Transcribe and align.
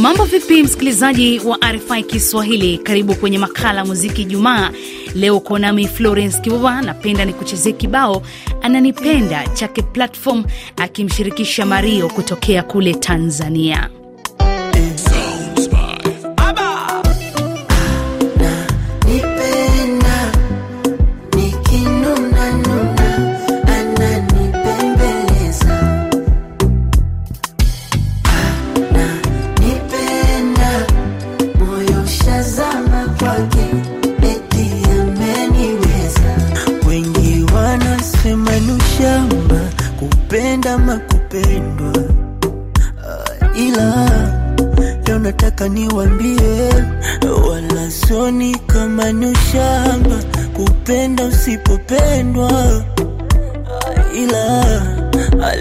Mambo 0.00 0.24
vipi, 0.24 0.62
msikilizaji 0.62 1.40
wa 1.44 1.58
RFI 1.72 2.02
Kiswahili, 2.02 2.78
karibu 2.78 3.14
kwenye 3.14 3.38
makala 3.38 3.84
muziki 3.84 4.24
Jumaa. 4.24 4.70
Leo 5.14 5.36
uko 5.36 5.58
nami 5.58 5.88
Florence 5.88 6.40
Kibuba. 6.40 6.82
Napenda 6.82 7.24
ni 7.24 7.32
kuchezea 7.32 7.72
kibao 7.72 8.22
ananipenda 8.62 9.48
chake 9.48 9.82
Platform 9.82 10.44
akimshirikisha 10.76 11.66
Mario 11.66 12.08
kutokea 12.08 12.62
kule 12.62 12.94
Tanzania. 12.94 13.90
Soni 48.22 48.54
kama 48.66 49.12
ni 49.12 49.26
ushamba 49.26 50.16
kupenda 50.56 51.24
usipopendwa. 51.24 52.82
Ila 54.16 54.64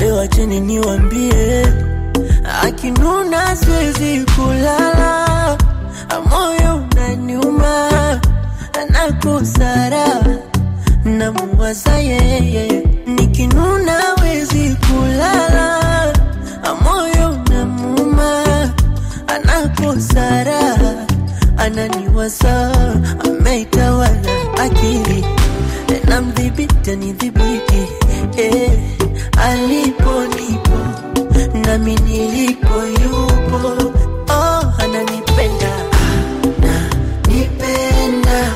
leo 0.00 0.20
acheni 0.20 0.60
niwambie, 0.60 1.66
akinuna 2.62 3.56
siwezi 3.56 4.26
kulala, 4.36 5.58
moyo 6.30 6.84
unaniuma, 6.92 7.90
nakosara 8.90 10.06
namuwaza 11.04 11.98
yeye 11.98 12.79
ananiwasa, 22.20 22.72
ameitawala 23.24 24.20
akili, 24.62 25.24
namdhibiti 26.08 26.90
anidhibiti, 26.90 27.82
eh, 28.36 28.78
alipo 29.38 30.24
nipo 30.36 30.78
nami 31.66 31.94
nilipo 31.96 32.74
yupo, 32.86 33.92
oh, 34.32 34.72
ananipenda 34.78 35.72
ananipenda 36.62 38.54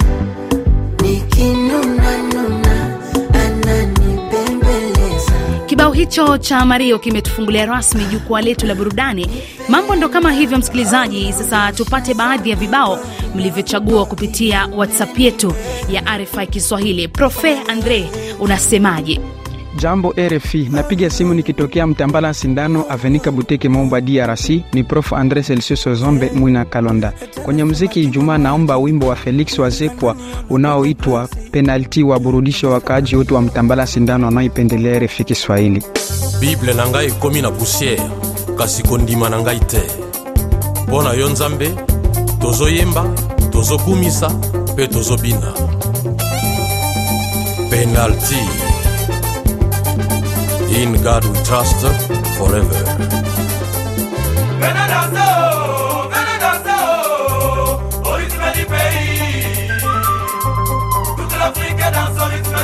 nikinuna 1.03 2.19
nuna 2.19 2.97
ananibembeleza 3.45 5.33
Kibao 5.67 5.93
hicho 5.93 6.39
cha 6.39 6.65
Mario 6.65 6.99
kimetufungulia 7.35 7.67
rasmi 7.67 8.05
jukwaa 8.05 8.41
letu 8.41 8.67
la 8.67 8.75
burudani. 8.75 9.27
Mambo 9.69 9.97
ndo 9.97 10.09
kama 10.09 10.33
hivyo, 10.33 10.59
msikilizaji. 10.59 11.33
Sasa 11.33 11.73
tupate 11.73 12.15
baadhi 12.15 12.51
ya 12.51 12.57
vibao 12.57 12.99
mlivyochagua 13.35 14.07
kupitia 14.07 14.67
WhatsApp 14.77 15.19
yetu 15.19 15.55
ya 15.91 16.03
RFI 16.19 16.47
Kiswahili. 16.47 17.09
Profe 17.09 17.59
Andre, 17.69 18.09
unasemaje? 18.41 19.21
Jambo 19.77 20.15
RFI, 20.29 20.69
napiga 20.73 21.11
simu 21.11 21.35
nikitokea 21.35 21.87
Mtambala 21.87 22.35
Sindano 22.35 22.85
Avenika 22.89 23.31
Buteke 23.33 23.69
Momba 23.69 24.01
DRC. 24.01 24.51
Ni 24.73 24.85
Prof 24.85 25.13
Andre 25.13 25.43
Celsius 25.43 25.87
Ozombe 25.87 26.31
Mwina 26.35 26.65
Kalonda. 26.65 27.13
Kwenye 27.45 27.65
muziki 27.65 28.03
Ijumaa, 28.03 28.39
naomba 28.39 28.77
wimbo 28.79 29.07
wa 29.07 29.17
Felix 29.17 29.59
Wazekwa 29.59 30.17
unaoitwa 30.51 31.29
Penalti 31.51 32.03
wa 32.03 32.19
burudisho 32.21 32.71
wakaaji 32.71 33.17
wote 33.17 33.35
wa 33.35 33.43
Mtambala 33.43 33.87
Sindano 33.87 34.27
wanaoipendelea 34.27 34.99
RFI 34.99 35.25
Kiswahili. 35.25 35.83
bible 36.45 36.75
na 36.75 36.85
ngai 36.85 37.07
ekomi 37.07 37.41
na 37.41 37.51
poussière 37.51 38.05
kasi 38.59 38.83
kondima 38.83 39.29
na 39.33 39.39
ngai 39.41 39.61
te. 39.65 39.83
Mpo 40.85 41.03
na 41.03 41.13
yo 41.17 41.29
nzambe 41.33 41.69
tozoyemba 42.41 43.05
tozokumisa 43.53 44.29
mpe 44.73 44.85
tozobina. 44.93 45.51
Penalti 47.71 48.43
in 50.79 50.93
god 51.05 51.25
we 51.25 51.39
trust 51.49 51.81
forever. 52.37 52.83
Benadazo! 54.61 55.45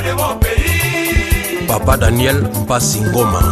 de 0.02 0.39
papa 1.70 1.97
daniel 1.97 2.42
mpasi 2.42 3.00
ngoma. 3.00 3.42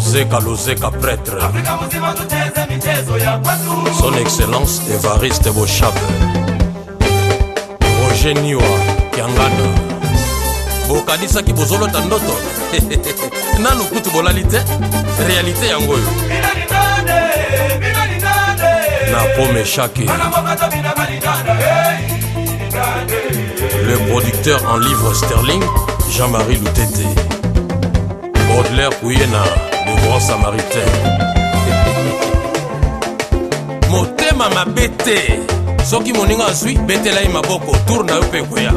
Zeka 0.00 0.38
lozeka 0.40 0.90
pretre 0.90 1.40
son 4.00 4.14
excellence 4.14 4.80
evariste 4.94 5.50
bochape. 5.52 6.00
Roger 8.00 8.34
niwa 8.34 8.78
kiangana. 9.10 9.66
Bokanisaki 10.88 11.52
bozolota 11.52 12.00
ndoto. 12.00 12.34
Nanu 13.62 13.84
kutu 13.84 14.10
bolali 14.10 14.44
te? 14.44 14.62
Réalité 15.28 15.66
yangoyo 15.68 16.08
na 19.14 19.24
pome 19.36 19.64
shake 19.64 20.06
le 22.74 23.96
producteur 24.08 24.60
en 24.70 24.78
livre 24.78 25.14
sterling 25.14 25.62
jean-marie 26.10 26.56
lutete 26.56 27.06
baudelaire 28.48 28.90
kuyena 29.00 29.44
le 29.86 29.94
grand 30.02 30.20
samaritain. 30.20 30.90
Motema 33.90 34.48
mabe 34.50 34.88
te 35.04 35.18
soki 35.84 36.12
moninga 36.12 36.46
azwi 36.46 36.76
betela 36.86 37.20
ye 37.22 37.28
maboko 37.28 37.76
tour 37.86 38.04
na 38.04 38.14
yo 38.14 38.22
mpe 38.22 38.42
koya 38.42 38.72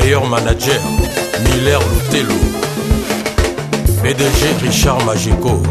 meilleur 0.00 0.26
manager, 0.26 0.80
Miller 1.44 1.78
Lutelo. 1.80 2.34
PDG 4.02 4.62
Richard 4.62 5.04
Magico. 5.04 5.62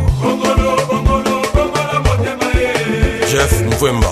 Jeff 3.30 3.62
Mvemba. 3.62 4.08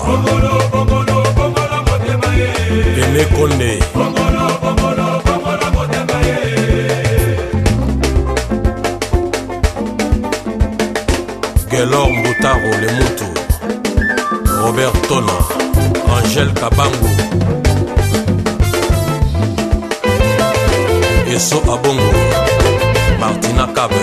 René 2.96 3.24
Kone. 3.34 3.78
Gelor 11.70 12.08
Mbutaro 12.12 12.70
Lemutu. 12.80 13.24
Robert 14.62 15.08
Tona. 15.08 15.38
Angèle 16.16 16.52
Kabango. 16.54 17.53
Eso 21.34 21.58
abongo 21.72 22.12
martina 23.18 23.66
kabe 23.74 23.96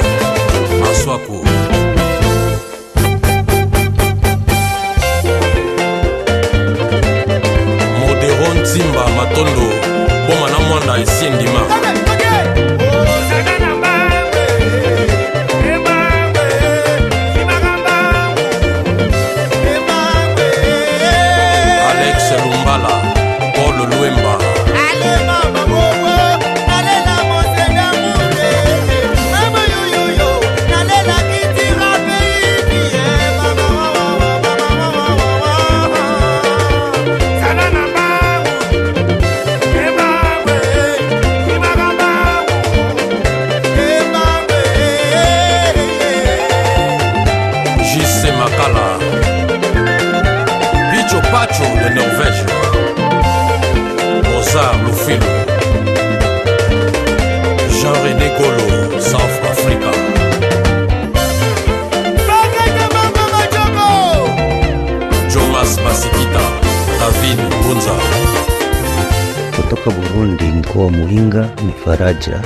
wa 70.85 70.91
Muinga. 70.91 71.49
Ni 71.65 71.71
Faraja. 71.85 72.41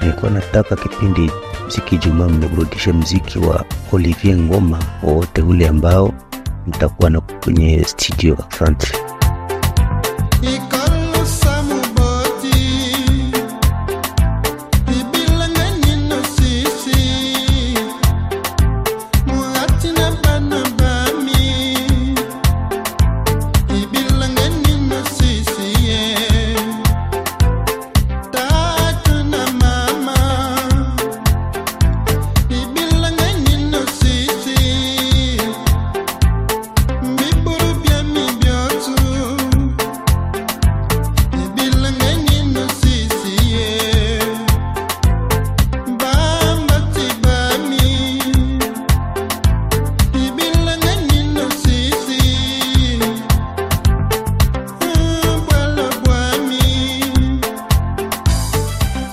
Nilikuwa 0.00 0.30
nataka 0.30 0.76
kipindi 0.76 1.30
mziki 1.66 1.98
Jumaa 1.98 2.28
mniburudishe 2.28 2.92
mziki 2.92 3.38
wa 3.38 3.64
Olivier 3.92 4.36
Ngoma 4.36 4.78
wowote 5.02 5.42
ule 5.42 5.68
ambao 5.68 6.12
mtakuwa 6.66 7.10
na 7.10 7.20
kwenye 7.20 7.84
studio. 7.84 8.36
Asante. 8.50 8.92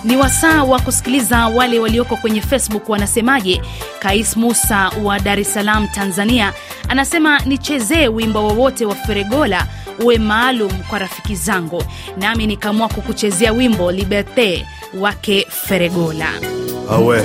Ni 0.03 0.17
wasaa 0.17 0.63
wa 0.63 0.79
kusikiliza 0.79 1.47
wale 1.47 1.79
walioko 1.79 2.15
kwenye 2.15 2.41
Facebook 2.41 2.89
wanasemaje. 2.89 3.61
Kais 3.99 4.37
Musa 4.37 4.91
wa 5.03 5.19
Dar 5.19 5.39
es 5.39 5.53
Salaam, 5.53 5.87
Tanzania, 5.87 6.53
anasema 6.89 7.39
nichezee 7.39 8.07
wimbo 8.07 8.43
wowote 8.47 8.85
wa 8.85 8.95
Feregola 8.95 9.67
uwe 10.03 10.17
maalum 10.17 10.71
kwa 10.89 10.99
rafiki 10.99 11.35
zangu, 11.35 11.83
nami 12.17 12.47
nikaamua 12.47 12.87
kukuchezea 12.89 13.51
wimbo 13.51 13.91
Liberte 13.91 14.65
wake 14.99 15.47
Feregola. 15.49 16.27
Ouais, 17.05 17.23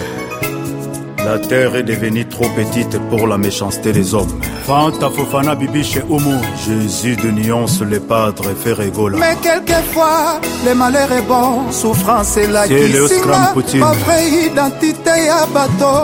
la 1.25 1.39
terre 1.39 1.75
est 1.77 1.83
devenue 1.83 2.27
trop 2.27 2.49
petite 2.57 2.99
pour 3.09 3.27
la 3.27 3.39
méchanceté 3.39 3.93
des 3.93 4.15
hommes. 4.15 4.41
Fanta 4.67 5.09
Fofana 5.11 5.55
Bibiche 5.55 5.99
Oumu, 6.09 6.37
Jésus 6.67 7.17
de 7.17 7.31
nuance, 7.31 7.81
le 7.81 8.01
padre 8.01 8.45
Ferregola. 8.63 9.19
Mais 9.19 9.37
quelquefois, 9.43 10.41
le 10.67 10.75
malheur 10.75 11.11
est 11.13 11.23
bon, 11.23 11.71
souffrance 11.71 12.37
est 12.37 12.47
la 12.47 12.65
Poutine. 13.53 13.81
ma 13.81 13.93
vraie 13.93 14.29
identité 14.47 15.11
ya 15.27 15.47
bato 15.55 15.95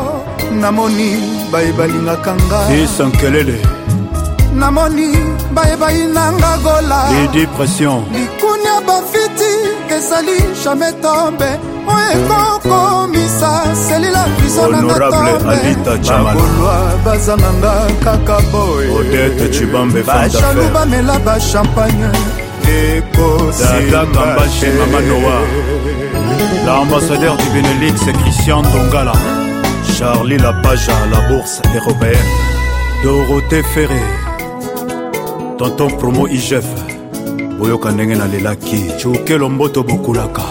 namoni 0.52 1.10
bayebalingaka 1.52 2.34
nga 2.34 2.60
Fils 2.70 3.00
Nkelele, 3.00 3.58
namoni 4.54 5.12
bayebalinanga 5.52 6.56
gola. 6.62 7.00
Lady 7.12 7.46
Pression, 7.56 8.04
likunia 8.12 8.80
bafiti 8.86 9.52
ezali 9.96 10.38
jamais 10.64 10.92
tombe 11.02 11.48
mpo 11.90 11.98
ekokomisa 12.12 13.50
selila 13.88 14.22
biso 14.42 14.62
nangabakolwa 14.68 16.76
bazanga 17.04 17.50
nga 17.52 17.72
kaka 18.04 18.36
boyebashalu 18.52 20.64
bamela 20.74 21.16
bachampagne 21.18 22.08
ekosimbaamanoa 22.66 25.38
l'ambassadeur 26.66 27.34
du 27.36 27.48
benelix 27.54 27.94
christian 28.22 28.62
dongala. 28.62 29.12
Charlie 29.96 30.38
lapaja 30.38 30.92
à 30.92 31.06
la 31.06 31.20
bourse 31.28 31.60
européenne. 31.74 32.30
Dorothée 33.02 33.62
ferré. 33.62 34.02
Tonton 35.58 35.90
promo 35.98 36.28
igef 36.28 36.64
boyoka 37.58 37.90
ndenge 37.90 38.14
nalelaki 38.14 38.92
cokelo 39.02 39.48
mboto 39.48 39.82
bokulaka. 39.82 40.42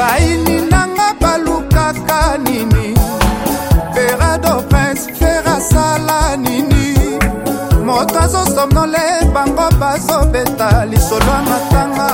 Baini 0.00 0.56
nanga 0.72 1.08
balukaka 1.20 2.20
nini? 2.44 2.86
Ferado 3.94 4.54
prince 4.70 5.04
ferasala 5.18 6.20
nini? 6.44 6.84
Moto 7.86 8.18
azosomnole 8.24 9.04
bango 9.34 9.66
bazobeta 9.80 10.68
lisolo 10.90 11.32
ya 11.36 11.42
matanga. 11.50 12.10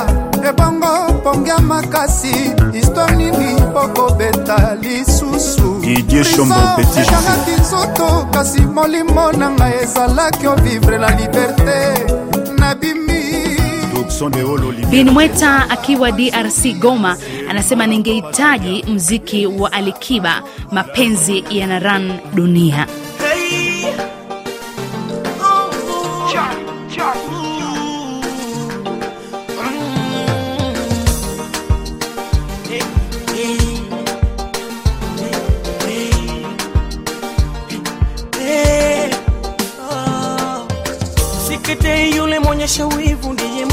Ebongo 0.49 0.91
pongia 1.23 1.57
makasi 1.69 2.35
histware 2.73 3.15
nini 3.15 3.49
bokobeta 3.73 4.59
lisusu? 4.81 5.69
Ekangaki 7.01 7.55
nzoto 7.61 8.09
kasi 8.33 8.61
molimo 8.75 9.31
na 9.39 9.49
ngai 9.49 9.73
ezalaki 9.83 10.47
ovivre 10.47 10.97
la 10.97 11.09
liberte 11.19 11.79
nabimi 12.59 13.06
Bin 14.91 15.09
Mweta 15.09 15.69
akiwa 15.69 16.11
DRC 16.11 16.79
Goma 16.79 17.17
anasema 17.49 17.87
ningehitaji 17.87 18.83
mziki 18.87 19.45
wa 19.47 19.71
Alikiba, 19.71 20.43
mapenzi 20.71 21.43
yanaran 21.49 22.11
dunia. 22.33 22.87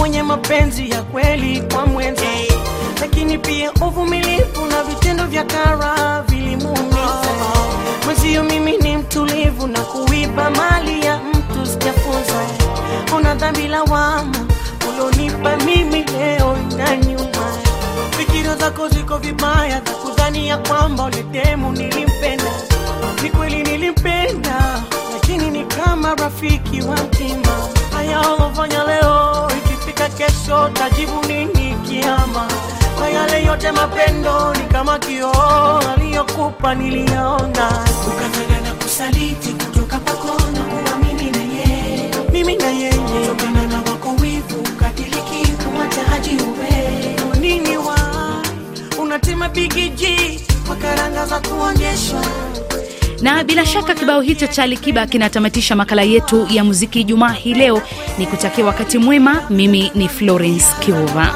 Mwenye 0.04 0.22
mapenzi 0.22 0.90
ya 0.90 1.02
kweli 1.02 1.62
kwa 1.72 1.86
mwenza, 1.86 2.22
lakini 3.00 3.38
pia 3.38 3.72
uvumilivu 3.72 4.66
na 4.70 4.82
vitendo 4.82 5.26
vya 5.26 5.44
kara 5.44 6.22
vilimuumiza 6.28 7.34
mwenzio. 8.04 8.42
Mimi 8.44 8.76
ni 8.76 8.96
mtulivu 8.96 9.66
na 9.66 9.80
kuiba 9.80 10.50
mali 10.50 11.06
ya 11.06 11.18
mtu 11.18 11.66
sijafunza. 11.66 12.46
Una 13.16 13.34
dhambi 13.34 13.68
lawama 13.68 14.36
ulonipa 14.88 15.56
mimi 15.56 16.02
leo 16.04 16.56
na 16.76 16.96
nyuma. 16.96 17.52
Fikira 18.18 18.56
zako 18.56 18.88
ziko 18.88 19.18
vibaya 19.18 19.80
za 19.80 19.90
kudhani 19.92 20.48
ya 20.48 20.58
kwamba 20.58 21.04
uletemu 21.04 21.72
nilimpenda. 21.72 22.52
Ni 23.22 23.30
kweli 23.30 23.62
nilimpenda, 23.62 24.82
lakini 25.12 25.50
ni 25.50 25.64
kama 25.64 26.14
rafiki 26.14 26.82
wa 26.82 26.96
mtima. 26.96 27.68
Haya 27.94 28.20
ulofanya 28.20 28.84
leo, 28.84 29.50
ikifika 30.06 30.08
kesho 30.30 30.68
tajibu 30.68 31.22
nini 31.28 31.76
kiama? 31.88 32.48
Kwa 32.98 33.08
yale 33.10 33.44
yote 33.44 33.72
mapendo 33.72 34.54
ni 34.54 34.60
kama 34.72 34.98
kioo 34.98 35.78
aliyokupa 35.94 36.74
niliyaona, 36.74 37.70
na 38.64 38.72
kusaliti 38.82 39.48
kutoka 39.52 39.98
kwako 39.98 40.42
na 40.52 40.60
kuwa 40.60 40.98
mimi 40.98 41.30
na 41.30 41.38
yeye, 41.38 42.10
mimi 42.32 42.56
na 42.56 42.66
yeye, 42.66 43.26
tokana 43.26 43.66
na 43.66 43.76
wako 43.76 44.10
wivu 44.22 44.62
katiliki 44.80 45.52
kumwacha 45.52 46.02
haji 46.10 46.30
uwe. 46.36 47.40
Nini 47.40 47.76
wa? 47.76 47.98
Unatema 48.98 49.48
bigiji 49.48 50.40
kwa 50.66 50.76
karanga 50.76 51.26
za 51.26 51.40
kuonyeshwa 51.40 52.24
Na 53.22 53.44
bila 53.44 53.66
shaka 53.66 53.94
kibao 53.94 54.20
hicho 54.20 54.46
cha 54.46 54.62
Alikiba 54.62 55.06
kinatamatisha 55.06 55.76
makala 55.76 56.02
yetu 56.02 56.46
ya 56.50 56.64
muziki 56.64 57.00
Ijumaa 57.00 57.32
hii 57.32 57.54
leo. 57.54 57.82
Ni 58.18 58.26
kutakia 58.26 58.64
wakati 58.64 58.98
mwema. 58.98 59.42
Mimi 59.50 59.90
ni 59.94 60.08
Florence 60.08 60.66
Kiuva. 60.80 61.34